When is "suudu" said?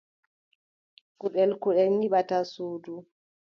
2.51-2.93